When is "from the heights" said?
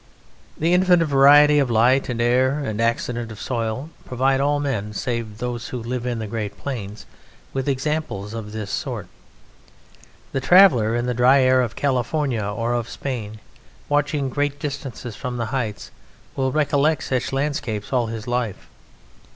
15.15-15.91